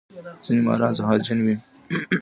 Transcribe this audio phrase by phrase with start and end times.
[0.43, 1.55] ځینې ماران زهرجن وي